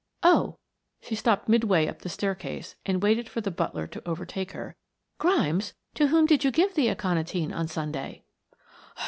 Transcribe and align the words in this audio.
Oh," 0.23 0.57
she 0.99 1.13
stopped 1.13 1.47
midway 1.47 1.85
up 1.87 1.99
the 1.99 2.09
staircase 2.09 2.75
and 2.87 3.03
waited 3.03 3.29
for 3.29 3.39
the 3.39 3.51
butler 3.51 3.85
to 3.85 4.01
overtake 4.09 4.53
her, 4.53 4.75
"Grimes, 5.19 5.75
to 5.93 6.07
whom 6.07 6.25
did 6.25 6.43
you 6.43 6.49
give 6.49 6.73
the 6.73 6.87
aconitine 6.89 7.53
on 7.53 7.67
Sunday?" 7.67 8.23